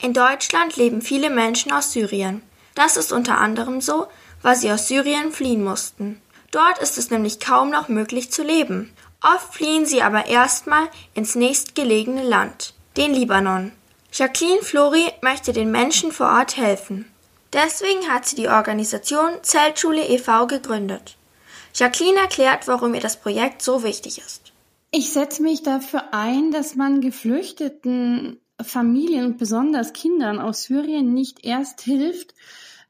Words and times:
In 0.00 0.12
Deutschland 0.12 0.76
leben 0.76 1.02
viele 1.02 1.28
Menschen 1.28 1.72
aus 1.72 1.92
Syrien. 1.92 2.42
Das 2.74 2.96
ist 2.96 3.12
unter 3.12 3.38
anderem 3.38 3.80
so, 3.80 4.06
weil 4.42 4.54
sie 4.54 4.70
aus 4.70 4.86
Syrien 4.86 5.32
fliehen 5.32 5.64
mussten. 5.64 6.20
Dort 6.52 6.78
ist 6.78 6.98
es 6.98 7.10
nämlich 7.10 7.40
kaum 7.40 7.70
noch 7.70 7.88
möglich 7.88 8.30
zu 8.30 8.42
leben. 8.42 8.92
Oft 9.22 9.54
fliehen 9.54 9.84
sie 9.84 10.02
aber 10.02 10.26
erstmal 10.26 10.88
ins 11.14 11.34
nächstgelegene 11.34 12.22
Land, 12.22 12.74
den 12.96 13.12
Libanon. 13.12 13.72
Jacqueline 14.12 14.62
Flori 14.62 15.12
möchte 15.20 15.52
den 15.52 15.70
Menschen 15.70 16.12
vor 16.12 16.28
Ort 16.28 16.56
helfen. 16.56 17.10
Deswegen 17.52 18.08
hat 18.08 18.26
sie 18.26 18.36
die 18.36 18.48
Organisation 18.48 19.30
Zeltschule 19.42 20.06
e.V. 20.06 20.46
gegründet. 20.46 21.16
Jacqueline 21.74 22.20
erklärt, 22.20 22.68
warum 22.68 22.94
ihr 22.94 23.00
das 23.00 23.20
Projekt 23.20 23.62
so 23.62 23.82
wichtig 23.82 24.18
ist. 24.18 24.52
Ich 24.90 25.12
setze 25.12 25.42
mich 25.42 25.62
dafür 25.62 26.14
ein, 26.14 26.50
dass 26.52 26.76
man 26.76 27.00
geflüchteten 27.00 28.40
Familien 28.62 29.24
und 29.24 29.38
besonders 29.38 29.92
Kindern 29.92 30.40
aus 30.40 30.64
Syrien 30.64 31.14
nicht 31.14 31.44
erst 31.44 31.80
hilft, 31.80 32.34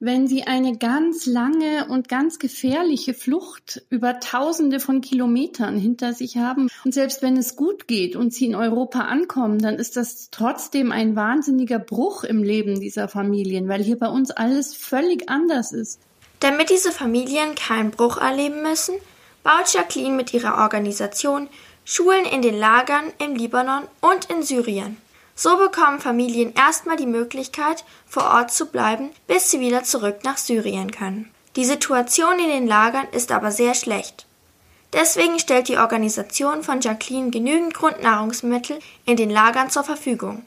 wenn 0.00 0.28
sie 0.28 0.44
eine 0.44 0.78
ganz 0.78 1.26
lange 1.26 1.88
und 1.88 2.08
ganz 2.08 2.38
gefährliche 2.38 3.14
Flucht 3.14 3.82
über 3.90 4.20
Tausende 4.20 4.78
von 4.78 5.00
Kilometern 5.00 5.76
hinter 5.76 6.12
sich 6.12 6.36
haben. 6.36 6.68
Und 6.84 6.94
selbst 6.94 7.20
wenn 7.20 7.36
es 7.36 7.56
gut 7.56 7.88
geht 7.88 8.14
und 8.14 8.32
sie 8.32 8.46
in 8.46 8.54
Europa 8.54 9.00
ankommen, 9.00 9.58
dann 9.58 9.74
ist 9.74 9.96
das 9.96 10.30
trotzdem 10.30 10.92
ein 10.92 11.16
wahnsinniger 11.16 11.80
Bruch 11.80 12.22
im 12.22 12.42
Leben 12.42 12.80
dieser 12.80 13.08
Familien, 13.08 13.68
weil 13.68 13.82
hier 13.82 13.98
bei 13.98 14.08
uns 14.08 14.30
alles 14.30 14.74
völlig 14.74 15.28
anders 15.28 15.72
ist. 15.72 16.00
Damit 16.40 16.70
diese 16.70 16.92
Familien 16.92 17.56
keinen 17.56 17.90
Bruch 17.90 18.18
erleben 18.18 18.62
müssen, 18.62 18.94
baut 19.42 19.72
Jacqueline 19.72 20.14
mit 20.14 20.32
ihrer 20.32 20.58
Organisation 20.58 21.48
Schulen 21.84 22.24
in 22.26 22.42
den 22.42 22.58
Lagern 22.58 23.04
im 23.18 23.34
Libanon 23.34 23.84
und 24.00 24.26
in 24.26 24.42
Syrien. 24.42 24.98
So 25.40 25.56
bekommen 25.56 26.00
Familien 26.00 26.52
erstmal 26.54 26.96
die 26.96 27.06
Möglichkeit, 27.06 27.84
vor 28.06 28.24
Ort 28.24 28.50
zu 28.50 28.66
bleiben, 28.66 29.10
bis 29.28 29.52
sie 29.52 29.60
wieder 29.60 29.84
zurück 29.84 30.24
nach 30.24 30.36
Syrien 30.36 30.90
können. 30.90 31.30
Die 31.54 31.64
Situation 31.64 32.40
in 32.40 32.48
den 32.48 32.66
Lagern 32.66 33.06
ist 33.12 33.30
aber 33.30 33.52
sehr 33.52 33.74
schlecht. 33.74 34.26
Deswegen 34.92 35.38
stellt 35.38 35.68
die 35.68 35.78
Organisation 35.78 36.64
von 36.64 36.80
Jacqueline 36.80 37.30
genügend 37.30 37.72
Grundnahrungsmittel 37.72 38.80
in 39.06 39.16
den 39.16 39.30
Lagern 39.30 39.70
zur 39.70 39.84
Verfügung. 39.84 40.44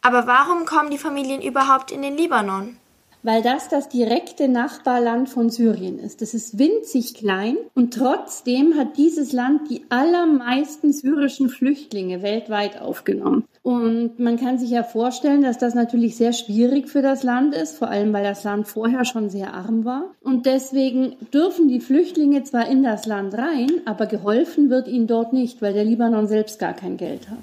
Aber 0.00 0.26
warum 0.26 0.64
kommen 0.64 0.90
die 0.90 0.98
Familien 0.98 1.40
überhaupt 1.40 1.92
in 1.92 2.02
den 2.02 2.16
Libanon? 2.16 2.76
weil 3.22 3.40
das 3.40 3.68
das 3.68 3.88
direkte 3.88 4.48
Nachbarland 4.48 5.28
von 5.28 5.48
Syrien 5.48 6.00
ist. 6.00 6.22
Das 6.22 6.34
ist 6.34 6.58
winzig 6.58 7.14
klein 7.14 7.56
und 7.72 7.94
trotzdem 7.94 8.76
hat 8.76 8.96
dieses 8.96 9.32
Land 9.32 9.70
die 9.70 9.84
allermeisten 9.90 10.92
syrischen 10.92 11.48
Flüchtlinge 11.48 12.22
weltweit 12.22 12.80
aufgenommen. 12.80 13.46
Und 13.62 14.18
man 14.18 14.38
kann 14.38 14.58
sich 14.58 14.70
ja 14.70 14.82
vorstellen, 14.82 15.42
dass 15.42 15.56
das 15.56 15.74
natürlich 15.74 16.16
sehr 16.16 16.32
schwierig 16.32 16.88
für 16.88 17.00
das 17.00 17.22
Land 17.22 17.54
ist, 17.54 17.78
vor 17.78 17.88
allem 17.88 18.12
weil 18.12 18.24
das 18.24 18.42
Land 18.42 18.66
vorher 18.66 19.04
schon 19.04 19.30
sehr 19.30 19.54
arm 19.54 19.84
war. 19.84 20.10
Und 20.20 20.46
deswegen 20.46 21.14
dürfen 21.32 21.68
die 21.68 21.78
Flüchtlinge 21.78 22.42
zwar 22.42 22.66
in 22.66 22.82
das 22.82 23.06
Land 23.06 23.34
rein, 23.34 23.70
aber 23.84 24.06
geholfen 24.06 24.68
wird 24.68 24.88
ihnen 24.88 25.06
dort 25.06 25.32
nicht, 25.32 25.62
weil 25.62 25.74
der 25.74 25.84
Libanon 25.84 26.26
selbst 26.26 26.58
gar 26.58 26.72
kein 26.72 26.96
Geld 26.96 27.30
hat. 27.30 27.38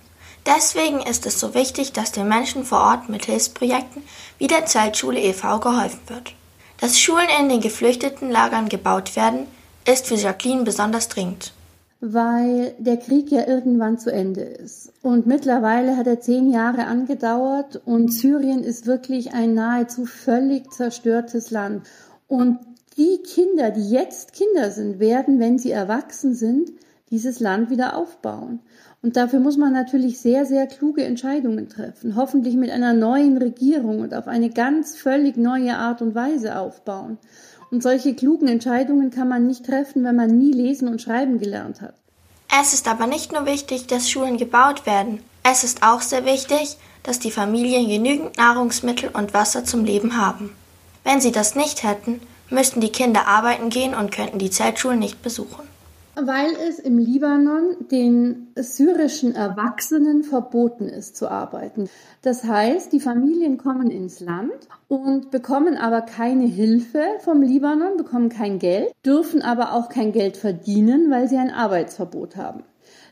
Deswegen 0.45 0.99
ist 1.01 1.25
es 1.25 1.39
so 1.39 1.53
wichtig, 1.53 1.93
dass 1.93 2.11
den 2.11 2.27
Menschen 2.27 2.65
vor 2.65 2.79
Ort 2.79 3.07
mit 3.07 3.25
Hilfsprojekten 3.25 4.03
wie 4.37 4.47
der 4.47 4.65
Zeltschule 4.65 5.21
e.V. 5.21 5.59
geholfen 5.59 6.01
wird. 6.07 6.33
Dass 6.81 6.99
Schulen 6.99 7.27
in 7.39 7.49
den 7.49 7.61
geflüchteten 7.61 8.29
Lagern 8.29 8.67
gebaut 8.67 9.15
werden, 9.15 9.47
ist 9.85 10.07
für 10.07 10.15
Jacqueline 10.15 10.63
besonders 10.63 11.07
dringend. 11.07 11.53
Weil 12.01 12.73
der 12.79 12.97
Krieg 12.97 13.29
ja 13.29 13.45
irgendwann 13.45 13.97
zu 13.97 14.11
Ende 14.11 14.41
ist. 14.41 14.93
Und 15.01 15.27
mittlerweile 15.27 15.97
hat 15.97 16.07
er 16.07 16.21
zehn 16.21 16.49
Jahre 16.49 16.85
angedauert 16.85 17.81
und 17.85 18.13
Syrien 18.13 18.63
ist 18.63 18.85
wirklich 18.85 19.33
ein 19.33 19.53
nahezu 19.53 20.05
völlig 20.05 20.71
zerstörtes 20.71 21.51
Land. 21.51 21.85
Und 22.27 22.59
die 22.97 23.17
Kinder, 23.23 23.71
die 23.71 23.89
jetzt 23.89 24.33
Kinder 24.33 24.71
sind, 24.71 24.99
werden, 24.99 25.39
wenn 25.39 25.57
sie 25.57 25.71
erwachsen 25.71 26.33
sind, 26.35 26.71
dieses 27.11 27.39
Land 27.39 27.69
wieder 27.69 27.97
aufbauen. 27.97 28.59
Und 29.01 29.15
dafür 29.15 29.39
muss 29.39 29.57
man 29.57 29.71
natürlich 29.71 30.19
sehr, 30.19 30.45
sehr 30.45 30.67
kluge 30.67 31.03
Entscheidungen 31.03 31.69
treffen, 31.69 32.15
hoffentlich 32.15 32.55
mit 32.55 32.69
einer 32.69 32.93
neuen 32.93 33.37
Regierung 33.37 33.99
und 34.01 34.13
auf 34.13 34.27
eine 34.27 34.49
ganz 34.49 34.97
völlig 34.97 35.37
neue 35.37 35.77
Art 35.77 36.01
und 36.01 36.15
Weise 36.15 36.59
aufbauen. 36.59 37.17
Und 37.71 37.81
solche 37.81 38.13
klugen 38.13 38.47
Entscheidungen 38.47 39.09
kann 39.09 39.29
man 39.29 39.47
nicht 39.47 39.65
treffen, 39.65 40.03
wenn 40.03 40.15
man 40.15 40.37
nie 40.37 40.51
lesen 40.51 40.87
und 40.87 41.01
schreiben 41.01 41.39
gelernt 41.39 41.81
hat. 41.81 41.93
Es 42.61 42.73
ist 42.73 42.87
aber 42.87 43.07
nicht 43.07 43.31
nur 43.31 43.45
wichtig, 43.45 43.87
dass 43.87 44.09
Schulen 44.09 44.37
gebaut 44.37 44.85
werden. 44.85 45.19
Es 45.43 45.63
ist 45.63 45.83
auch 45.83 46.01
sehr 46.01 46.25
wichtig, 46.25 46.77
dass 47.03 47.19
die 47.19 47.31
Familien 47.31 47.87
genügend 47.87 48.37
Nahrungsmittel 48.37 49.09
und 49.13 49.33
Wasser 49.33 49.63
zum 49.63 49.85
Leben 49.85 50.17
haben. 50.17 50.51
Wenn 51.03 51.21
sie 51.21 51.31
das 51.31 51.55
nicht 51.55 51.83
hätten, 51.83 52.19
müssten 52.49 52.81
die 52.81 52.91
Kinder 52.91 53.27
arbeiten 53.27 53.69
gehen 53.69 53.93
und 53.93 54.11
könnten 54.11 54.39
die 54.39 54.49
Zeltschulen 54.49 54.99
nicht 54.99 55.21
besuchen 55.21 55.69
weil 56.25 56.51
es 56.67 56.79
im 56.79 56.97
Libanon 56.97 57.75
den 57.91 58.47
syrischen 58.55 59.35
Erwachsenen 59.35 60.23
verboten 60.23 60.87
ist 60.87 61.15
zu 61.15 61.29
arbeiten. 61.29 61.89
Das 62.21 62.43
heißt, 62.43 62.91
die 62.91 62.99
Familien 62.99 63.57
kommen 63.57 63.91
ins 63.91 64.19
Land 64.19 64.67
und 64.87 65.31
bekommen 65.31 65.77
aber 65.77 66.01
keine 66.01 66.45
Hilfe 66.45 67.03
vom 67.19 67.41
Libanon, 67.41 67.97
bekommen 67.97 68.29
kein 68.29 68.59
Geld, 68.59 68.91
dürfen 69.05 69.41
aber 69.41 69.73
auch 69.73 69.89
kein 69.89 70.11
Geld 70.11 70.37
verdienen, 70.37 71.09
weil 71.09 71.27
sie 71.27 71.37
ein 71.37 71.51
Arbeitsverbot 71.51 72.35
haben. 72.35 72.63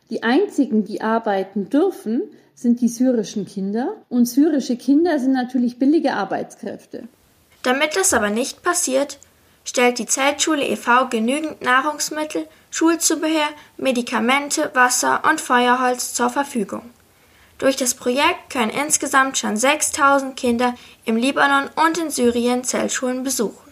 Die 0.09 0.23
einzigen, 0.23 0.85
die 0.85 1.01
arbeiten 1.01 1.69
dürfen, 1.69 2.23
sind 2.55 2.81
die 2.81 2.87
syrischen 2.87 3.45
Kinder 3.45 3.95
und 4.09 4.25
syrische 4.25 4.77
Kinder 4.77 5.19
sind 5.19 5.33
natürlich 5.33 5.77
billige 5.77 6.13
Arbeitskräfte. 6.13 7.07
Damit 7.63 7.95
das 7.95 8.13
aber 8.13 8.29
nicht 8.29 8.63
passiert, 8.63 9.19
stellt 9.67 9.99
die 9.99 10.05
Zeltschule 10.05 10.65
e.V. 10.65 11.07
genügend 11.09 11.61
Nahrungsmittel 11.61 12.47
Schulzubehör, 12.71 13.49
Medikamente, 13.75 14.71
Wasser 14.73 15.23
und 15.29 15.41
Feuerholz 15.41 16.13
zur 16.13 16.29
Verfügung. 16.29 16.89
Durch 17.57 17.75
das 17.75 17.93
Projekt 17.93 18.49
können 18.49 18.71
insgesamt 18.71 19.37
schon 19.37 19.57
6000 19.57 20.37
Kinder 20.37 20.73
im 21.05 21.17
Libanon 21.17 21.69
und 21.75 21.97
in 21.97 22.11
Syrien 22.11 22.63
Zeltschulen 22.63 23.23
besuchen. 23.23 23.66